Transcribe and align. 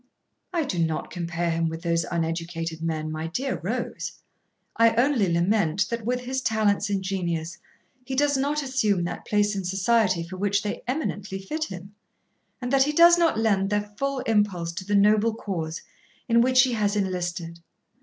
'I 0.51 0.63
do 0.63 0.79
not 0.79 1.11
compare 1.11 1.51
him 1.51 1.69
with 1.69 1.83
those 1.83 2.05
uneducated 2.05 2.81
men, 2.81 3.11
my 3.11 3.27
dear 3.27 3.59
Rose. 3.61 4.13
I 4.75 4.95
only 4.95 5.31
lament 5.31 5.87
that, 5.91 6.03
with 6.05 6.21
his 6.21 6.41
talents 6.41 6.89
and 6.89 7.03
genius, 7.03 7.59
he 8.03 8.15
does 8.15 8.35
not 8.35 8.63
assume 8.63 9.03
that 9.03 9.25
place 9.27 9.55
in 9.55 9.63
society 9.63 10.23
for 10.27 10.37
which 10.37 10.63
they 10.63 10.81
eminently 10.87 11.37
fit 11.37 11.65
him, 11.65 11.93
and 12.59 12.73
that 12.73 12.81
he 12.85 12.91
does 12.93 13.19
not 13.19 13.37
lend 13.37 13.69
their 13.69 13.93
full 13.95 14.21
impulse 14.21 14.71
to 14.71 14.85
the 14.85 14.95
noble 14.95 15.35
cause 15.35 15.83
in 16.27 16.41
which 16.41 16.63
he 16.63 16.73
has 16.73 16.95
enlisted. 16.95 17.59